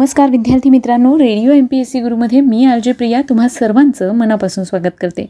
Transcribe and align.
नमस्कार 0.00 0.30
विद्यार्थी 0.30 0.70
मित्रांनो 0.70 1.18
radio 1.18 1.52
M 1.52 1.66
P 1.66 1.78
S 1.78 1.90
C 1.90 2.00
गुरुमध्ये 2.00 2.40
मी 2.40 2.64
आर 2.64 2.78
जे 2.78 2.92
प्रिया 2.92 3.20
तुम्हा 3.28 3.48
सर्वांचं 3.48 4.12
मनापासून 4.12 4.64
स्वागत 4.64 4.94
करते. 5.00 5.26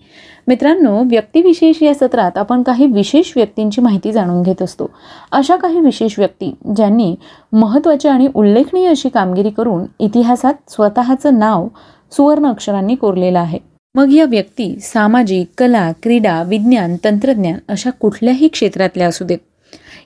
मित्रांनो 0.49 1.03
व्यक्तिविशेष 1.03 1.83
या 1.83 1.95
सत्रात 1.95 2.39
आपण 2.39 2.63
काही 2.63 2.87
विशेष 2.87 3.33
व्यक्तींची 3.37 3.81
माहिती 3.81 4.13
जाणून 4.13 4.43
घेत 4.43 4.63
असतो. 4.63 4.91
अशा 5.33 5.57
काही 5.57 5.81
विशेष 5.81 6.19
व्यक्ती 6.19 6.55
ज्यांनी 6.77 7.15
महत्त्वाची 7.53 8.09
आणि 8.09 8.29
उल्लेखनीय 8.35 8.89
अशी 8.89 9.09
कामगिरी 9.09 9.51
करून 9.51 9.85
इतिहासात 9.99 10.55
स्वतःचं 10.69 11.39
नाव 11.39 11.69
सुवर्ण 12.13 12.47
अक्षरांनी 12.47 12.95
कोरलेलं 12.95 13.39
आहे. 13.39 13.59
मग 13.95 14.13
या 14.13 14.25
व्यक्ती 14.25 14.79
सामाजिक 14.81 15.47
कला 15.59 15.93
क्रीडा 16.03 16.43
विज्ञान 16.43 16.97
तंत्रज्ञान 17.05 17.59
अशा 17.69 17.91
कुठल्याही 17.91 18.49
क्षेत्रातल्या 18.49 19.07
असू 19.07 19.25
देत. 19.25 19.39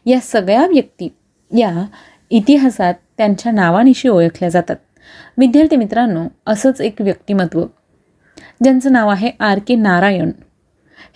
या 0.06 0.18
सगळ्या 0.22 0.66
व्यक्ती 0.66 1.08
या 1.56 1.84
इतिहासात 2.30 2.94
त्यांच्या 3.16 3.52
नावानिशी 3.52 4.08
ओळखल्या 4.08 4.48
जातात. 4.48 4.76
विद्यार्थी 5.38 5.76
मित्रांनो 5.76 6.24
असंच 6.46 6.80
एक 6.80 7.00
व्यक्तिमत्व. 7.00 7.64
ज्यांचं 8.62 8.92
नाव 8.92 9.08
आहे 9.08 9.30
आर 9.40 9.58
के 9.68 9.74
नारायण. 9.74 10.30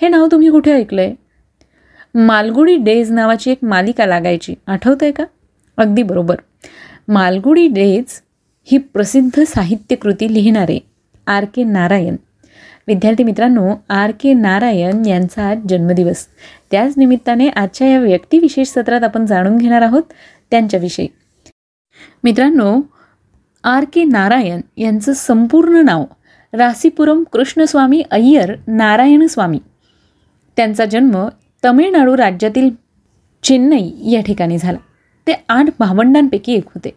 हे 0.03 0.09
नाव 0.09 0.29
तुम्ही 0.33 0.51
कुठे 0.51 0.73
ऐकलं 0.73 1.01
आहे 1.01 1.15
मालगुडी 2.15 2.77
डेज 2.77 3.11
नावाची 3.13 3.51
एक 3.51 3.59
मालिका 3.63 4.07
लागायची. 4.07 4.55
आठवतं 4.67 5.05
आहे 5.05 5.13
का? 5.13 5.25
अगदी 5.77 6.03
बरोबर. 6.03 6.37
मालगुडी 7.09 7.69
डेज 7.69 8.05
ही 8.65 8.79
प्रसिद्ध 8.79 9.43
साहित्यकृती 9.43 10.35
लिहिणारे 10.35 10.79
आर 11.27 11.45
के 11.45 11.65
नारायण. 11.65 12.17
विद्यार्थी 12.87 13.25
मित्रांनो 13.25 13.75
आर 13.89 14.11
के 14.11 14.33
नारायण 14.33 15.07
यांचा 15.07 15.51
आज 15.51 15.59
जन्मदिवस. 15.69 16.27
त्याच 16.71 16.95
निमित्ताने 16.97 17.49
आजच्या 17.49 17.89
या 17.89 17.99
व्यक्तिविशेष 17.99 18.69
सत्रात 18.69 19.05
आपण 19.05 19.27
जाणून 19.27 19.57
घेणार 19.57 19.83
आहोत 19.83 20.03
त्यांच्याविषयी. 20.51 21.09
मित्रांनो 22.25 22.81
आर 23.65 23.85
के 23.93 24.05
नारायण 24.05 24.61
यांचं 24.77 25.13
संपूर्ण 25.13 25.85
नाव 25.85 26.05
रासीपुरम 26.53 27.25
कृष्णस्वामी 27.33 28.03
अय्यर 28.11 28.55
नारायण 28.67 29.27
स्वामी. 29.27 29.59
त्यांचा 30.57 30.85
जन्म 30.85 31.29
तमिळनाडू 31.65 32.17
राज्यातील 32.17 32.71
चेन्नई 33.43 34.11
या 34.11 34.21
ठिकाणी 34.21 34.59
झाला. 34.59 34.79
ते 35.27 35.33
आठ 35.49 35.67
भावंडांपैकी 35.79 36.53
एक 36.53 36.65
होते. 36.67 36.91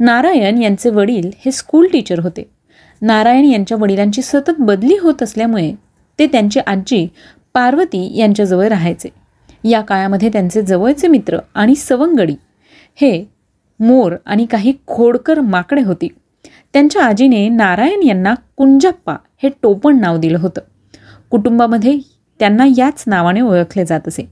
नारायण 0.00 0.62
यांचे 0.62 0.90
वडील 0.90 1.30
हे 1.38 1.52
स्कूल 1.52 1.86
टीचर 1.92 2.18
होते. 2.18 2.50
नारायण 3.02 3.44
यांच्या 3.44 3.78
वडिलांची 3.80 4.22
सतत 4.22 4.58
बदली 4.58 4.96
होत 4.96 5.22
असल्यामुळे 5.22 5.72
ते 6.18 6.26
त्यांची 6.26 6.60
आजी 6.60 7.08
पार्वती 7.54 8.18
यांच्याजवळ 8.18 8.66
राहायचे. 8.66 9.08
या 9.64 9.80
काळामध्ये 9.80 10.28
त्यांचे 10.28 10.62
जवळचे 10.62 11.08
मित्र 11.08 11.38
आणि 11.54 11.74
सवंगडी 11.74 12.34
हे 12.94 13.24
मोर 13.80 14.14
आणि 14.26 14.46
काही 14.46 14.72
खोडकर 14.86 15.40
माकडे 15.40 15.82
होती. 15.82 16.08
त्यांच्या 16.72 17.02
आजीने 17.02 17.48
नारायण 17.48 18.02
यांना 18.02 18.34
कुंजाप्पा 18.56 19.16
हे 19.42 19.48
टोपण 19.62 20.00
नाव 20.00 20.16
दिलं 20.16 20.38
होतं. 20.38 20.60
कुटुंबामध्ये 21.30 21.98
त्यांना 22.38 22.66
याच 22.76 23.04
नावाने 23.06 23.40
ओळखले 23.40 23.84
जात 23.84 24.08
असे. 24.08 24.28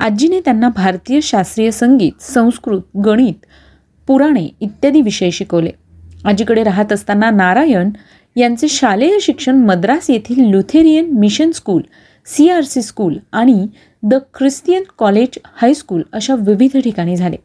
आजीने 0.00 0.40
त्यांना 0.40 0.68
भारतीय 0.68 1.20
शास्त्रीय 1.20 1.70
संगीत 1.70 2.22
संस्कृत 2.22 2.96
गणित 3.04 3.46
पुराणे 4.06 4.48
इत्यादी 4.60 5.00
विषय 5.00 5.30
शिकवले. 5.30 5.70
आजीकडे 6.24 6.62
राहत 6.62 6.92
असताना 6.92 7.30
नारायण 7.30 7.90
यांचे 8.36 8.68
शालेय 8.68 9.18
शिक्षण 9.20 9.56
मद्रास 9.56 10.10
येथील 10.10 10.44
Lutheran 10.50 11.10
mission 11.10 11.50
school 11.50 11.82
C 12.26 12.48
R 12.50 12.60
C 12.60 12.82
school 12.82 13.16
आणि 13.32 13.66
the 14.02 14.14
Christian 14.34 14.82
college 14.98 15.38
high school 15.56 16.02
अशा 16.12 16.34
विविध 16.34 16.76
ठिकाणी 16.78 17.16
झाले. 17.16 17.36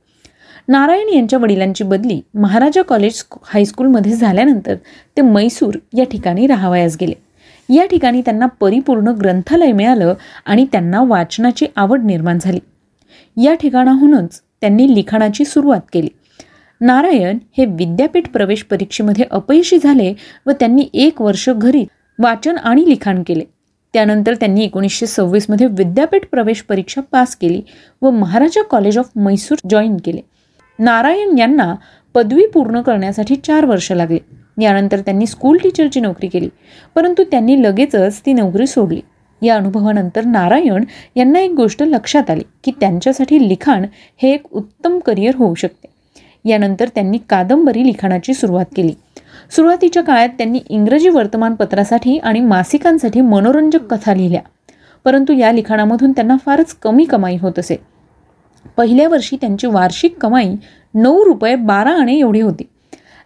नारायण 0.68 1.10
यांच्या 1.14 1.40
वडिलांची 1.40 1.84
बदली 1.84 2.20
महाराजा 2.34 2.82
कॉलेज 2.82 3.24
हायस्कूलमध्ये 3.44 4.12
झाल्यानंतर 4.12 4.76
ते 5.18 5.22
मैसूर 5.22 5.78
या 5.98 6.06
ठिकाणी 6.06 6.48
राहावयास 6.48 6.98
गेले. 7.02 7.14
या 7.70 7.86
ठिकाणी 7.86 8.22
त्यांना 8.22 8.46
परिपूर्ण 8.60 9.12
ग्रंथालय 9.12 9.72
मिळालं 9.72 10.14
आणि 10.46 10.66
त्यांना 10.72 11.04
वाचनाची 11.04 11.66
आवड 11.76 12.04
निर्माण 12.04 12.40
झाली. 12.42 12.60
या 13.38 13.54
ठिकाणाहूनच 13.54 14.42
त्यांनी 14.62 14.94
लिखाणाची 14.96 15.46
सुरुवात 15.46 15.82
केली. 15.94 16.08
नारायण 16.82 17.38
हे 17.58 17.66
विद्यापीठ 17.66 18.30
प्रवेश 18.30 18.64
परीक्षेमध्ये 18.64 19.26
अपयशी 19.32 19.78
झाले 19.78 20.14
व 20.46 20.52
त्यांनी 20.52 20.88
एक 20.94 21.22
वर्ष 21.22 21.50
घरी 21.50 21.86
वाचन 22.20 22.58
आणि 22.58 22.90
लिखाण 22.90 23.24
केले. 23.28 23.44
त्यानंतर 23.94 24.34
त्यांनी 24.34 24.64
एकोणीसशे 24.64 25.08
सव्वीसमध्ये 25.08 25.68
विद्यापीठ 25.68 26.26
प्रवेश 26.32 26.62
परीक्षा 26.62 27.02
पास 27.02 27.36
केली 27.36 27.62
व 28.02 28.10
Maharaja 28.10 28.64
college 28.64 28.98
of 28.98 29.10
Mysore 29.16 29.58
join 29.70 29.98
केले. 29.98 30.22
नारायण 30.82 31.38
यांना 31.38 31.76
पदवी 32.14 32.46
पूर्ण 32.46 32.82
करण्यासाठी 32.82 33.36
चार 33.36 33.66
वर्ष 33.66 33.92
लागले. 33.92 34.18
यानंतर 34.62 35.00
त्यांनी 35.00 35.26
स्कूल 35.26 35.58
टीचरची 35.58 36.00
नोकरी 36.00 36.28
केली. 36.28 36.50
परंतु 36.96 37.24
त्यांनी 37.24 37.64
लगेचच 37.64 38.22
ती 38.26 38.34
नोकरी 38.34 38.68
सोडली. 38.68 39.02
या 39.42 39.56
अनुभवानंतर 39.56 40.26
नारायण 40.26 40.84
यांना 41.16 41.40
एक 41.40 41.52
गोष्ट 41.52 41.84
लक्षात 41.84 42.30
आली 42.30 42.44
की 42.64 42.72
त्यांच्यासाठी 42.80 43.50
लिखाण 43.50 43.86
हे 44.22 44.34
एक 44.34 44.54
उत्तम 44.54 45.00
करिअर 45.00 45.36
होऊ 45.36 45.56
शकते. 45.56 45.88
यानंतर 46.50 46.88
त्यांनी 46.88 47.18
कादंबरी 47.30 47.88
लिखाणाची 47.88 48.34
सुरुवात 48.34 48.66
केली. 48.76 48.94
सुरुवातीच्या 49.56 50.04
काळात 50.04 50.30
त्यांनी 50.30 50.60
इंग्रजी 50.70 51.10
वर्तमानपत्रासाठी 51.10 52.18
आणि 52.18 52.40
मासिकांसाठी 52.40 53.22
मनोरंजक 53.22 53.94
कथा 53.94 54.14
लिहिल्या. 54.14 54.42
परंतु 55.06 55.34
या 55.34 55.52
लिखाणामधून 55.52 56.12
त्यांना 56.12 56.36
फारच 56.46 56.74
कमी 56.74 57.06
कमाई 57.06 57.38
होत 57.42 57.60
असे. 57.60 57.76
पहिल्या 58.78 59.08
वर्षी 59.08 59.36
त्यांची 59.36 59.68
वार्षिक 59.68 60.18
कमाई 60.22 60.56
नऊ 60.94 61.26
रुपये 61.26 61.56
बारा 61.56 61.92
आणे 61.92 62.20
एवढी 62.20 62.42
होती. 62.42 62.64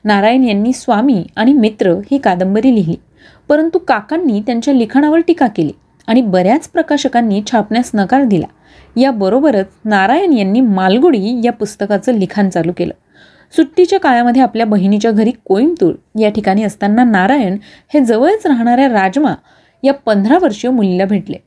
नारायण 0.03 0.43
यांनी 0.43 0.73
स्वामी 0.73 1.23
आणि 1.35 1.53
मित्र 1.53 1.91
ही 2.11 2.17
कादंबरी 2.17 2.75
लिहिली. 2.75 2.95
परंतु 3.49 3.79
काकांनी 3.79 4.41
त्यांच्या 4.41 4.73
लिखाणावर 4.73 5.19
टीका 5.19 5.47
केली 5.47 5.71
आणि 6.07 6.21
बऱ्याच 6.21 6.67
प्रकाशकांनी 6.67 7.41
छापण्यास 7.51 7.91
नकार 7.93 8.23
दिला. 8.23 8.45
याबरोबरच 8.99 9.65
नारायण 9.85 10.33
यांनी 10.33 10.61
मालगुडी 10.61 11.41
या 11.43 11.51
पुस्तकाचं 11.51 12.13
लिखाण 12.13 12.49
चालू 12.49 12.71
केलं. 12.77 12.93
सुट्टीच्या 13.55 13.99
काळामध्ये 13.99 14.41
आपल्या 14.41 14.65
बहिणीच्या 14.65 15.11
घरी 15.11 15.31
कोईमतूर 15.45 16.19
या 16.19 16.29
ठिकाणी 16.29 16.63
असताना 16.63 17.03
नारायण 17.03 17.57
हे 17.93 17.99
जवळच 17.99 18.47
राहणाऱ्या 18.47 18.87
राजमा 18.87 19.33
या 19.83 19.93
पंधरा 19.93 20.37
वर्षीय 20.41 20.71
मुलीला 20.71 21.05
भेटले. 21.05 21.37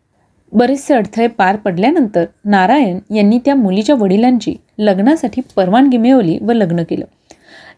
बरेचसे 0.53 0.95
अडथळे 0.95 1.27
पार 1.27 1.57
पडल्यानंतर 1.57 2.25
नारायण 2.45 3.15
यांनी 3.15 3.39
त्या 3.45 3.55
मुलीच्या 3.55 3.95
वडिलांची 3.95 4.55
लग्नासाठी 4.79 5.41
परवानगी 5.57 5.97
मिळवली 5.97 6.39
व 6.43 6.53
लग्न 6.53 6.83
केलं. 6.83 7.05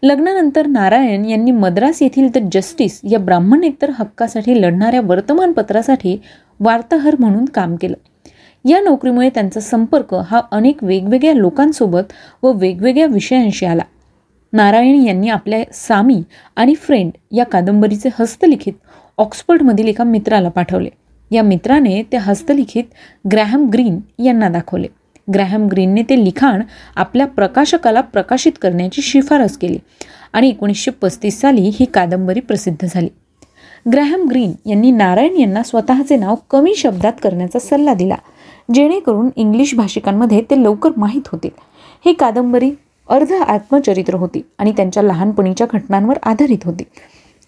लग्नानंतर 0.03 0.67
नारायण 0.67 1.25
यांनी 1.25 1.51
मद्रास 1.51 2.01
येथील 2.01 2.27
द 2.35 2.49
जस्टिस 2.51 3.01
या 3.03 3.19
ब्राह्मण 3.19 3.63
एकतर 3.63 3.91
हक्कासाठी 3.93 4.61
लढणाऱ्या 4.61 5.01
वर्तमानपत्रासाठी 5.01 6.17
वार्ताहर 6.59 7.15
म्हणून 7.19 7.45
काम 7.45 7.75
केलं. 7.75 7.93
या 8.65 8.79
नोकरीमुळे 8.79 9.29
त्यांचा 9.29 9.59
संपर्क 9.59 10.13
हा 10.13 10.41
अनेक 10.51 10.83
वेगवेगळ्या 10.83 11.33
लोकांसोबत 11.33 12.13
व 12.43 12.51
वेगवेगळ्या 12.51 13.05
विषयांशी 13.05 13.65
आला. 13.65 13.83
नारायण 14.53 15.03
यांनी 15.03 15.29
आपल्या 15.29 15.63
सामी 15.73 16.21
आणि 16.55 16.75
फ्रेंड 16.75 17.11
या 17.31 17.45
कादंबरीचे 17.45 18.09
हस्तलिखित 18.19 18.73
ऑक्सफर्डमधील 19.17 19.87
एका 19.87 20.03
मित्राला 20.03 20.49
पाठवले. 20.49 20.89
या 21.31 21.43
मित्राने 21.43 22.01
ते 22.11 22.17
हस्तलिखित 22.17 22.83
ग्रॅहम 23.31 23.65
ग्रीन 23.65 23.99
यांना 24.19 24.49
दाखवले. 24.49 24.87
ग्रॅहम 25.33 25.67
ग्रीनने 25.67 26.01
ते 26.01 26.23
लिखाण 26.25 26.61
आपल्या 26.95 27.27
प्रकाशकाला 27.27 28.01
प्रकाशित 28.01 28.51
करण्याची 28.61 29.01
शिफारस 29.01 29.57
केली 29.57 29.77
आणि 30.33 30.49
एकोणीसशे 30.49 30.91
पस्तीस 30.91 31.41
साली 31.41 31.71
ही 31.73 31.85
कादंबरी 31.85 32.39
प्रसिद्ध 32.39 32.87
झाली. 32.89 33.07
ग्रॅहम 33.91 34.27
ग्रीन 34.29 34.51
यांनी 34.65 34.91
नारायण 34.91 35.37
यांना 35.37 35.63
स्वतःचे 35.63 36.15
नाव 36.15 36.35
कमी 36.49 36.75
शब्दात 36.75 37.13
करण्याचा 37.23 37.59
सल्ला 37.59 37.93
दिला 37.93 38.15
जेणेकरून 38.73 39.29
इंग्लिश 39.35 39.75
भाषिकांमध्ये 39.75 40.41
ते 40.41 40.63
लवकर 40.63 40.89
माहीत 40.97 41.27
होतील. 41.31 41.49
ही 42.05 42.13
कादंबरी 42.13 42.71
अर्ध 43.09 43.31
आत्मचरित्र 43.31 44.15
होती 44.15 44.41
आणि 44.57 44.71
त्यांच्या 44.71 45.03
लहानपणीच्या 45.03 45.67
घटनांवर 45.73 46.17
आधारित 46.23 46.65
होती. 46.65 46.83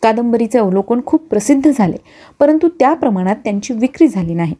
कादंबरीचे 0.03 0.59
अवलोकन 0.59 0.99
खूप 1.05 1.27
प्रसिद्ध 1.27 1.71
झाले 1.77 1.97
परंतु 2.39 2.67
त्या 2.79 2.93
प्रमाणात 2.93 3.35
त्यांची 3.35 3.73
विक्री 3.73 4.07
झाली 4.07 4.33
नाही. 4.33 4.53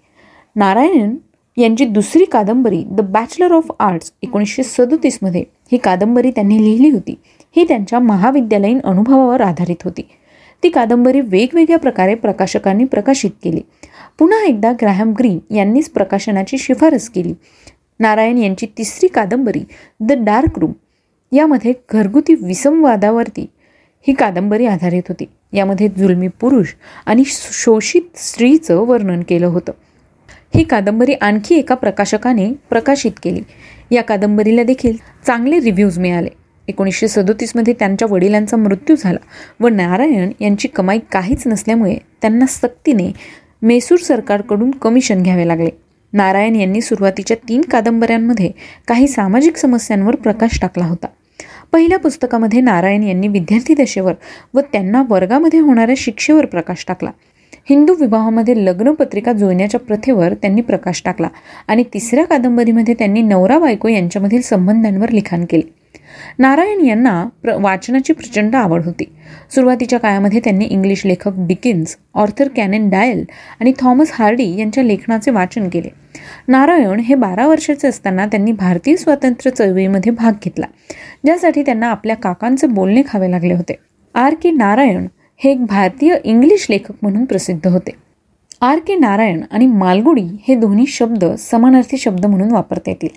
नारायणन 0.56 1.16
यांची 1.58 1.86
दुसरी 1.86 2.26
कादंबरी 2.26 2.84
द 2.88 3.02
बॅचलर 3.02 3.52
ऑफ 3.52 3.72
आर्ट्स 3.80 4.12
एकोणीसशे 4.22 4.64
सदतीसमध्ये 4.64 5.44
ही 5.72 5.78
कादंबरी 5.78 6.32
त्यांनी 6.32 6.64
लिहिली 6.64 6.90
होती. 6.90 7.16
ही 7.56 7.66
त्यांच्या 7.68 8.00
महाविद्यालयीन 8.00 8.80
अनुभवावर 8.84 9.42
आधारित 9.42 9.84
होती. 9.84 10.02
ती 10.64 10.70
कादंबरी 10.70 11.22
वेगवेगळ्या 11.22 11.80
प्रकारे 11.80 12.16
प्रकाशकांनी 12.16 12.84
प्रकाशित 12.84 13.32
केली. 13.44 13.62
पुन्हा 14.20 14.44
एकदा 14.46 14.72
ग्रॅहम 14.72 15.14
ग्रीन 15.20 15.40
यांनीच 15.56 15.90
प्रकाशनाची 15.90 16.58
शिफारस 16.58 17.10
केली. 17.10 17.34
नारायण 18.00 18.38
यांची 18.38 18.66
तिसरी 18.78 19.08
कादंबरी 19.08 19.64
द 20.00 20.12
डार्क 20.12 20.60
रूम 20.60 20.72
यामध्ये 21.32 21.74
घरगुती 21.92 22.36
विसंवादावरती 22.36 23.46
ही 24.08 24.14
कादंबरी 24.14 24.66
आधारित 24.66 25.04
होती. 25.08 25.26
यामध्ये 25.54 25.88
जुलमी 25.88 26.28
पुरुष 26.28 26.68
आणि 27.06 27.24
शोषित 27.26 28.02
स्त्रीचं 28.16 28.78
वर्णन 28.78 29.24
केलं 29.30 29.48
होतं. 29.48 29.72
ही 30.56 30.64
कादंबरी 30.64 31.14
आणखी 31.14 31.56
एका 31.56 31.76
प्रकाशकाने 31.76 32.52
प्रकाशित 32.70 33.12
केली. 33.24 33.42
या 33.92 34.04
कादंबरीला 34.04 34.64
देखील 34.64 34.98
चांगले 35.28 35.60
रिव्ह्यूज 35.60 36.00
मिळाले. 36.00 36.30
एकोणीसशे 36.68 37.08
सदोतीसमध्ये 37.08 37.74
त्यांच्या 37.74 38.08
वडिलांचा 38.12 38.58
मृत्यू 38.58 38.96
झाला 39.00 39.20
व 39.60 39.68
नारायण 39.68 40.32
यांची 40.40 40.68
कमाई 40.68 41.00
काहीच 41.12 41.44
नसल्यामुळे 41.48 41.96
त्यांना 42.22 42.46
सक्तीने 42.46 43.12
मैसूर 43.62 43.98
सरकारकडून 43.98 44.72
कमिशन 44.72 45.24
घ्यावे 45.24 45.48
लागले. 45.48 45.70
नारायण 46.14 46.56
यांनी 46.56 46.82
सुरुवातीच्या 46.82 47.38
तीन 47.50 47.62
कादंबऱ्यांमध्ये 47.62 48.52
काही 48.88 49.08
सामाजिक 49.08 49.58
समस्यांवर 49.58 50.16
प्रकाश 50.16 50.60
टाकला 50.62 50.86
होता. 50.86 51.08
पहिल्या 51.74 51.98
पुस्तकामध्ये 52.00 52.60
नारायण 52.62 53.04
यांनी 53.04 53.28
विद्यार्थी 53.28 53.74
दशेवर 53.74 54.14
व 54.54 54.60
त्यांना 54.72 55.04
वर्गामध्ये 55.10 55.60
होणाऱ्या 55.60 55.96
शिक्षेवर 55.98 56.46
प्रकाश 56.46 56.86
टाकला. 56.88 57.10
हिंदू 57.70 57.94
विवाहामध्ये 57.94 58.66
लग्नपत्रिका 58.66 59.34
जुळण्याच्या 59.34 59.80
प्रथेवर 59.80 60.34
त्यांनी 60.34 60.62
प्रकाश 60.62 61.02
टाकला 61.06 61.28
आणि 61.68 61.84
तिसऱ्या 61.94 62.26
कादंबरीमध्ये 62.26 62.94
त्यांनी 62.94 63.22
नवरा 63.22 63.60
बायको 63.60 63.88
यांच्यामधील 63.88 64.42
संबंधांवर 64.42 65.10
लिखाण 65.10 65.46
केले. 65.50 65.83
नारायण 66.40 66.86
यांना 66.86 67.26
प्र 67.42 67.56
वाचनाची 67.56 68.14
प्रचंड 68.14 68.56
आवड 68.56 68.84
होती. 68.84 69.04
सुरुवातीच्या 69.56 70.00
काळामध्ये 70.00 70.40
त्यांनी 70.44 70.66
इंग्लिश 70.66 71.06
लेखक 71.06 71.32
डिकिन्स 71.38 71.98
ऑर्थर 72.14 72.48
कॅनेन 72.48 72.90
डायल 72.90 73.26
आणि 73.60 73.74
थॉमस 73.80 74.12
हार्डी 74.14 74.58
यांच्या 74.58 74.84
लेखनाचे 74.84 75.32
वाचन 75.32 75.70
केले. 75.70 75.90
नारायण 76.48 77.00
हे 77.00 77.16
बारा 77.16 77.48
वर्षाचे 77.48 77.88
असताना 77.88 78.26
त्यांनी 78.26 78.52
भारतीय 78.52 78.96
स्वातंत्र्य 78.96 79.52
चळवळीमध्ये 79.52 80.12
भाग 80.12 80.32
घेतला 80.44 80.66
ज्यासाठी 81.26 81.62
त्यांना 81.62 81.88
आपल्या 81.88 82.16
काकांचे 82.16 82.68
बोलणे 82.68 83.02
खावे 83.08 83.32
लागले 83.32 83.54
होते. 83.54 83.76
आर. 84.16 84.34
के. 84.34 84.52
नारायण 84.52 85.08
हे 85.38 85.52
एक 85.52 85.66
भारतीय 85.66 86.16
इंग्लिश 86.24 86.68
लेखक 86.70 86.94
म्हणून 87.02 87.26
प्रसिद्ध 87.26 87.68
होते. 87.68 87.92
आर. 88.62 88.80
के. 88.80 88.96
नारायण 88.96 89.42
आणि 89.52 89.68
मालगुडी 89.68 90.26
हे 90.48 90.56
दोन्ही 90.56 90.86
शब्द 90.88 91.26
समानार्थी 91.26 91.98
शब्द 91.98 92.26
म्हणून 92.26 92.52
वापरता 92.52 92.90
येतील. 92.92 93.08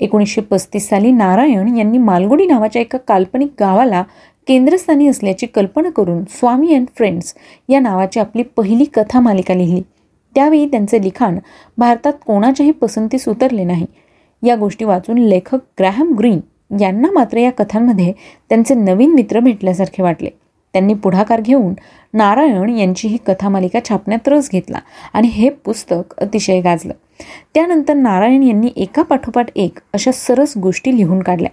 एकोणीसशे 0.00 0.40
पस्तीस 0.40 0.88
साली 0.88 1.10
नारायण 1.12 1.76
यांनी 1.76 1.98
मालगुडी 1.98 2.46
नावाच्या 2.46 2.82
एका 2.82 2.98
काल्पनिक 2.98 3.50
गावाला 3.60 4.02
केंद्रस्थानी 4.46 5.06
असल्याची 5.06 5.46
कल्पना 5.46 5.90
करून 5.90 6.22
स्वामी 6.30 6.74
अँड 6.74 6.86
फ्रेंड्स 6.96 7.34
या 7.68 7.80
नावाची 7.80 8.20
आपली 8.20 8.42
पहिली 8.42 8.84
कथा 8.84 9.20
मालिका 9.20 9.54
लिहिली. 9.54 9.82
त्यावेळी 10.34 10.66
त्यांचे 10.66 11.02
लिखाण 11.02 11.38
भारतात 11.78 12.12
कोणाच्याही 12.26 12.72
पसंतीस 12.72 13.28
उतरले 13.28 13.64
नाही. 13.64 13.86
या 14.42 14.56
गोष्टी 14.56 14.84
वाचून 14.84 15.18
लेखक 15.18 15.58
ग्रॅहम 15.78 16.12
ग्रीन 16.18 16.40
यांना 16.80 17.10
मात्र 17.10 17.36
या 17.36 17.50
कथांमध्ये 17.50 18.12
त्यांचे 18.48 18.74
नवीन 18.74 19.14
मित्र 19.14 19.40
भेटल्यासारखे 19.40 20.02
वाटले. 20.02 20.28
त्यांनी 20.72 20.94
पुढाकार 20.94 21.40
घेऊन 21.40 21.74
नारायण 22.14 22.70
यांची 22.70 23.08
ही 23.08 23.16
कथामालिका 23.26 23.78
छापण्यात 23.88 24.28
रस 24.28 24.50
घेतला 24.50 24.78
आणि 25.12 25.28
हे 25.28 25.48
पुस्तक 25.50 26.14
अतिशय 26.18 26.60
गाजलं. 26.60 26.92
त्यानंतर 27.54 27.94
नारायण 27.94 28.42
यांनी 28.42 28.70
एका 28.76 29.02
पाठोपाठ 29.02 29.46
एक 29.56 29.78
अशा 29.92 30.12
सरस 30.12 30.56
गोष्टी 30.56 30.96
लिहून 30.96 31.22
काढल्या. 31.22 31.50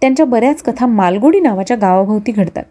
त्यांच्या 0.00 0.26
बऱ्याच 0.26 0.62
कथा 0.62 0.86
मालगुडी 0.86 1.40
नावाच्या 1.40 1.76
गावाभोवती 1.76 2.32
घडतात. 2.32 2.64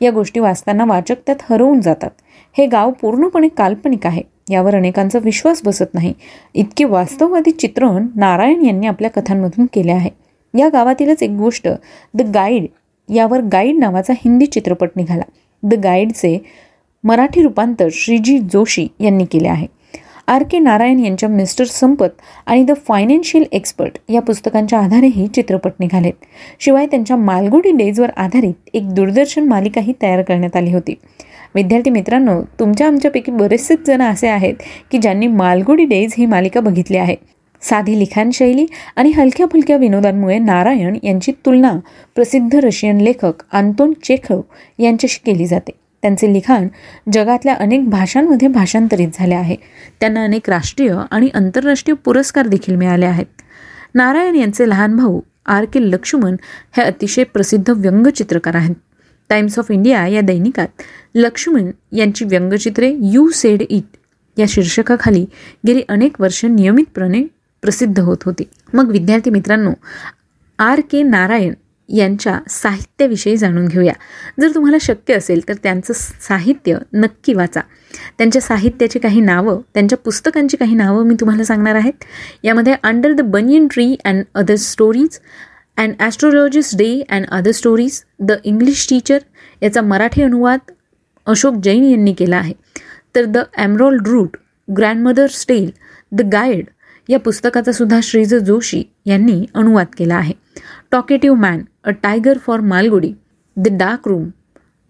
या 0.00 0.10
गोष्टी 0.10 0.40
वाचताना 0.40 0.84
वाचक 0.84 1.16
त्यात 1.26 1.36
हरवून 1.50 1.80
जातात. 1.80 2.10
हे 2.58 2.66
गाव 2.66 2.90
पूर्णपणे 2.90 3.48
काल्पनिक 3.48 4.06
आहे. 4.06 4.22
यावर 4.50 4.74
अनेकांचा 4.74 5.18
विश्वास 5.22 5.60
बसत 5.64 5.94
नाही. 5.94 6.12
इतके 6.54 6.84
वास्तववादी 6.84 7.50
चित्रण 7.50 8.06
नारायण 8.16 8.64
यांनी 8.64 8.86
आपल्या 8.86 9.10
कथांमधून 9.10 9.66
केले 9.72 9.92
आहे. 9.92 10.10
या 10.58 10.68
गावातीलच 10.68 11.22
एक 11.22 11.30
गोष्ट 11.30 11.68
द 12.14 12.22
गाईड 12.22 12.66
यावर 13.14 13.40
गाईड 13.40 13.78
नावाचा 13.78 14.12
हिंदी 14.12 14.46
चित्रपट 14.46 14.90
निघाला. 14.96 15.22
द 15.62 15.74
गाईडचे 15.74 16.38
मराठी 17.04 17.42
रूपांतर 17.42 17.88
श्रीजी 17.92 18.38
जोशी 18.38 18.88
यांनी 19.00 19.24
केले 19.24 19.48
आहे. 19.48 19.66
आर 20.30 20.42
के 20.42 20.58
नारायण 20.58 20.98
यांच्या 21.00 21.28
मिस्टर 21.28 21.64
संपत 21.64 22.20
आणि 22.46 22.62
द 22.64 22.72
फायनान्शियल 22.88 23.44
एक्सपर्ट 23.52 23.96
या 24.08 24.20
पुस्तकांच्या 24.20 24.78
आधारेही 24.78 25.26
चित्रपट 25.26 25.72
निघालेत. 25.80 26.12
शिवाय 26.60 26.86
त्यांच्या 26.86 27.16
मालगुडी 27.16 27.70
डेजवर 27.70 28.10
आधारित 28.16 28.68
एक 28.74 28.88
दूरदर्शन 28.94 29.48
मालिकाही 29.48 29.92
तयार 30.02 30.22
करण्यात 30.22 30.56
आली 30.56 30.72
होती. 30.72 30.94
विद्यार्थी 31.54 31.90
मित्रांनो 31.90 32.40
तुमच्या 32.60 32.86
आमच्यापैकी 32.86 33.32
बरेचसेच 33.32 33.86
जण 33.86 34.02
असे 34.02 34.28
आहेत 34.28 34.54
की 34.90 34.98
ज्यांनी 34.98 35.26
मालगुडी 35.26 35.84
डेज 35.84 36.14
ही 36.18 36.26
मालिका 36.26 36.60
बघितली 36.60 36.96
आहे. 36.96 37.16
साधी 37.62 37.98
लिखाणशैली 37.98 38.66
आणि 38.96 39.10
हलक्या 39.10 39.46
फुलक्या 39.46 39.76
विनोदांमुळे 39.76 40.38
नारायण 40.38 40.98
यांची 41.02 41.32
तुलना 41.46 41.72
प्रसिद्ध 42.14 42.54
रशियन 42.54 43.00
लेखक 43.00 43.42
आंतोन 43.52 43.92
चेखव 44.04 44.40
यांच्याशी 44.78 45.20
केली 45.26 45.46
जाते. 45.46 45.72
त्यांचे 46.02 46.32
लिखाण 46.32 46.68
जगातल्या 47.12 47.54
अनेक 47.54 47.88
भाषांमध्ये 47.90 48.48
भाषांतरित 48.48 49.08
झाले 49.14 49.34
आहे. 49.34 49.56
त्यांना 50.00 50.24
अनेक 50.24 50.50
राष्ट्रीय 50.50 50.94
आणि 51.10 51.28
आंतरराष्ट्रीय 51.34 51.94
पुरस्कार 52.04 52.46
देखील 52.46 52.76
मिळाले 52.76 53.06
आहेत. 53.06 53.26
नारायण 53.94 54.34
यांचे 54.34 54.68
लहान 54.68 54.96
भाऊ 54.96 55.20
आर 55.46 55.64
के 55.64 55.80
लक्ष्मण 55.90 56.36
हे 56.76 56.82
अतिशय 56.82 57.24
प्रसिद्ध 57.24 57.70
व्यंगचित्रकार 57.70 58.54
आहेत. 58.54 58.74
टाइम्स 59.28 59.58
ऑफ 59.58 59.70
इंडिया 59.70 60.06
या 60.06 60.20
दैनिकात 60.20 60.68
लक्ष्मण 61.14 61.70
यांची 61.92 62.24
व्यंगचित्रे 62.24 62.96
यू 63.02 63.28
सेड 63.28 63.62
इट 63.62 63.96
या 64.38 64.46
शीर्षकाखाली 64.48 65.26
गेली 65.66 65.82
अनेक 65.88 66.20
वर्ष 66.20 66.44
नियमितपणे 66.44 67.22
प्रसिद्ध 67.62 68.00
होत 68.00 68.16
होती. 68.24 68.42
मग 68.74 68.90
विद्यार्थी 68.90 69.30
मित्रांनो 69.30 69.70
आर 70.58 70.80
के 70.90 71.02
नारायण 71.02 71.54
यांच्या 71.96 72.38
साहित्याविषयी 72.50 73.36
जाणून 73.36 73.66
घेऊया. 73.68 73.92
जर 74.40 74.54
तुम्हाला 74.54 74.76
शक्य 74.80 75.14
असेल 75.14 75.48
तर 75.48 75.54
त्यांचं 75.62 75.92
साहित्य 75.94 76.78
नक्की 76.92 77.34
वाचा. 77.34 77.60
त्यांच्या 78.18 78.42
साहित्याची 78.42 78.98
काही 78.98 79.20
नावं 79.20 79.60
त्यांच्या 79.74 79.98
पुस्तकांची 79.98 80.56
काही 80.56 80.74
नावं 80.74 81.06
मी 81.06 81.14
तुम्हाला 81.20 81.44
सांगणार 81.44 81.74
आहेत. 81.74 82.04
यामध्ये 82.44 82.74
under 82.82 83.12
the 83.12 83.20
banyan 83.20 83.66
tree 83.66 83.96
and 84.04 84.22
other 84.34 84.54
stories 84.54 85.18
and 85.76 85.94
astrologist 86.00 86.76
day 86.76 87.02
and 87.10 87.26
other 87.26 87.50
stories 87.50 88.02
the 88.20 88.32
English 88.44 88.86
teacher 88.90 89.18
याचा 89.62 89.80
मराठी 89.80 90.22
अनुवाद 90.22 90.70
अशोक 91.26 91.54
जैन 91.54 91.84
यांनी 91.84 92.12
केला 92.12 92.36
आहे. 92.36 92.52
तर 93.14 93.24
the 93.24 93.38
emerald 93.58 94.08
route 94.08 94.36
grandmother's 94.76 95.26
tale 95.26 95.70
the 96.12 96.20
guide 96.20 96.64
या 97.08 97.18
पुस्तकाचा 97.18 97.72
सुद्धा 97.72 97.98
श्रीज 98.02 98.34
जोशी 98.34 98.82
यांनी 99.06 99.44
अनुवाद 99.54 99.86
केला 99.98 100.14
आहे. 100.14 100.32
Talkative 100.92 101.38
man 101.40 101.62
a 101.84 101.90
tiger 102.02 102.38
for 102.38 102.60
Malgudi 102.60 103.12
the 103.56 103.68
dark 103.70 104.08
room 104.08 104.28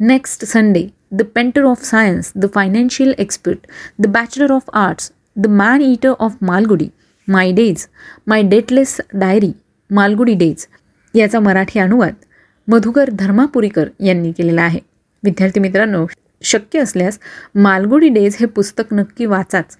next 0.00 0.44
Sunday 0.44 0.87
the 1.12 1.23
painter 1.35 1.62
of 1.62 1.85
science 1.85 2.32
the 2.37 2.47
financial 2.55 3.12
expert 3.19 3.67
the 3.99 4.06
bachelor 4.06 4.52
of 4.52 4.70
arts 4.75 5.11
the 5.37 5.47
man 5.47 5.82
eater 5.82 6.12
of 6.19 6.37
Malgudi 6.43 6.88
my 7.29 7.52
days 7.52 7.87
my 8.26 8.43
dateless 8.43 9.00
diary 9.14 9.52
Malgudi 9.91 10.35
days 10.35 10.67
याचा 11.14 11.41
मराठी 11.41 11.79
अनुवाद 11.81 12.14
मधुकर 12.69 13.11
धर्मापुरीकर 13.11 13.88
यांनी 14.00 14.32
केलेला 14.32 14.62
आहे. 14.62 14.79
विद्यार्थी 15.23 15.61
मित्रांनो 15.61 16.06
शक्य 16.43 16.81
असल्यास 16.81 17.19
Malgudi 17.55 18.08
days 18.08 18.36
हे 18.41 18.46
पुस्तक 18.46 18.93
नक्की 18.94 19.27
वाचाच. 19.27 19.77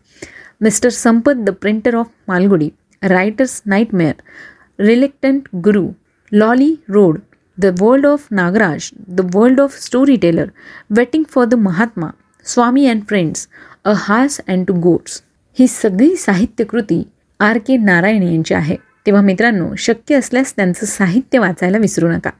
Mister 0.61 0.89
Sampath 0.89 1.45
the 1.47 1.51
printer 1.51 1.95
of 1.95 2.07
Malgudi 2.29 2.69
writer's 3.03 3.61
nightmare 3.67 4.83
reluctant 4.83 5.49
guru 5.65 5.87
Lawley 6.33 6.75
road 6.89 7.19
the 7.59 7.77
world 7.81 8.07
of 8.07 8.27
Nagaraj 8.31 8.91
the 9.09 9.31
world 9.35 9.61
of 9.61 9.81
story 9.81 10.17
teller 10.17 10.49
waiting 10.91 11.25
for 11.29 11.45
the 11.45 11.55
Mahatma 11.55 12.07
Swami 12.45 12.87
and 12.87 13.03
friends 13.09 13.49
a 13.85 13.93
horse 13.97 14.41
and 14.49 14.67
two 14.67 14.75
goats 14.75 15.23
ही 15.59 15.67
सगळी 15.67 16.17
साहित्यकृती 16.17 17.03
R 17.41 17.59
के 17.59 17.77
नारायण 17.77 18.23
यांची 18.23 18.55
आहे. 18.55 18.77
तेव्हा 19.07 19.23
मित्रांनो 19.23 19.75
शक्य 19.79 20.15
असल्यास 20.15 20.57
त्यांचं 20.57 20.87
साहित्य 20.87 21.39
वाचायला 21.39 21.79
विसरू 21.79 22.09
नका. 22.13 22.31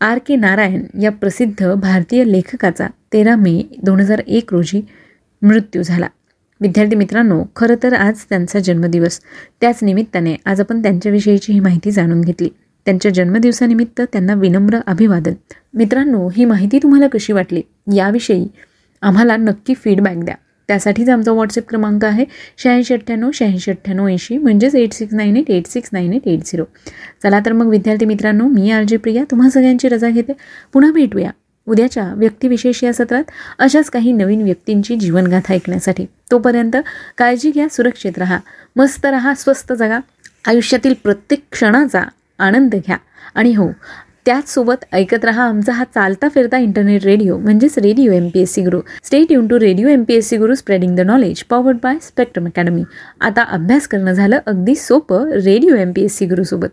आर 0.00 0.18
के 0.26 0.36
नारायण 0.36 1.02
या 1.02 1.10
प्रसिद्ध 1.10 1.74
भारतीय 1.74 2.24
लेखकाचा 2.24 2.86
तेरा 3.12 3.36
मे 3.36 3.62
दोन 3.82 4.00
हजार 4.00 4.18
एक 4.26 4.52
रोजी 4.52 4.80
मृत्यू 5.42 5.82
झाला. 5.82 6.08
विद्यार्थी 6.60 6.96
मित्रांनो 6.96 7.44
खरं 7.56 7.74
तर 7.82 7.92
आज 7.92 8.24
त्यांचा 8.28 8.58
जन्मदिवस. 8.58 9.20
त्याच 9.60 9.78
निमित्ताने 9.82 10.36
आज 10.46 10.60
आपण 10.60 10.82
त्यांच्याविषयीची 10.82 11.52
ही 11.52 11.60
माहिती 11.60 11.90
जाणून 11.90 12.20
घेतली. 12.20 12.48
त्यांच्या 12.90 13.10
जन्मदिवसानिमित्त 13.10 14.00
त्यांना 14.00 14.34
विनम्र 14.34 14.78
अभिवादन. 14.86 15.32
मित्रांनो 15.74 16.28
ही 16.28 16.44
माहिती 16.44 16.78
तुम्हाला 16.78 17.08
कशी 17.08 17.32
वाटली? 17.32 17.62
याविषयी 17.96 18.46
आम्हाला 19.02 19.36
नक्की 19.36 19.74
फीडबॅक 19.74 20.16
द्या. 20.16 20.34
त्यासाठीच 20.68 21.08
आमचा 21.08 21.32
व्हॉट्सअप 21.32 21.68
क्रमांक 21.68 22.04
आहे 22.04 22.24
शहाऐंशी 22.58 22.94
अठ्ठ्याण्णव 22.94 23.30
शहाऐंशी 23.34 23.70
अठ्ठ्याण्णव 23.70 24.08
ऐंशी 24.08 24.38
म्हणजेच 24.38 24.74
eight 24.74 24.92
six 24.92 25.14
nine 25.14 25.36
eight 25.36 25.50
eight 25.50 25.66
six 25.66 25.90
nine 25.92 26.12
eight 26.12 26.28
eight 26.28 26.40
zero 26.46 26.64
चला 27.22 27.40
तर 27.46 27.52
मग 27.52 27.66
विद्यार्थी 27.66 28.06
मित्रांनो 28.06 28.48
मी 28.48 28.70
आरजी 28.70 28.96
प्रिया 28.96 29.24
तुम्हा 29.30 29.50
सगळ्यांची 29.50 29.88
रजा 29.88 30.10
घेते. 30.10 30.32
पुन्हा 30.72 30.92
भेटूया 30.92 31.30
उद्याच्या 31.68 32.12
व्यक्तिविशेष 32.16 32.84
या 32.84 32.92
सत्रात 32.92 33.24
अशाच 33.58 33.90
काही 33.90 34.12
नवीन 34.12 34.42
व्यक्तींची 34.42 34.96
जीवनगाथा 34.96 35.54
ऐकण्यासाठी. 35.54 36.06
तोपर्यंत 36.30 36.76
काळजी 37.18 37.50
घ्या 37.50 37.66
सुरक्षित 37.70 38.18
राहा 38.18 38.38
मस्त 38.76 39.06
राहा 39.06 39.34
स्वस्त 39.34 39.72
जगा. 39.72 39.98
आयुष्यातील 40.46 40.94
प्रत्येक 41.04 41.40
क्षणाचा 41.52 42.02
आनंद 42.40 42.74
घ्या. 42.74 42.96
आणि 43.34 43.54
हो 43.54 43.70
त्याचसोबत 44.26 44.84
ऐकत 44.92 45.24
रहा 45.24 45.42
आमचा 45.42 45.72
हा 45.72 45.84
चालता 45.84 46.28
फिरता 46.28 46.58
इंटरनेट 46.58 47.04
रेडिओ 47.04 47.36
म्हणजेच 47.38 47.78
radio 47.78 48.12
M 48.12 48.28
P 48.28 48.40
S 48.40 48.54
C 48.54 48.62
Guru 48.62 48.80
stay 49.04 49.32
युन 49.32 49.46
to 49.46 49.58
radio 49.60 49.88
M 49.88 50.02
P 50.04 50.14
S 50.14 50.28
C 50.28 50.36
Guru 50.36 50.54
spreading 50.54 50.96
the 50.96 51.00
knowledge 51.00 51.42
powered 51.44 51.76
by 51.82 51.96
spectrum 52.02 52.46
academy 52.46 52.82
आता 53.20 53.42
अभ्यास 53.42 53.86
करणं 53.88 54.12
झालं 54.12 54.38
अगदी 54.46 54.74
सोपं 54.74 55.30
radio 55.44 55.74
M 55.74 55.92
P 55.92 56.02
S 56.02 56.18
C 56.18 56.26
गुरुसोबत 56.26 56.68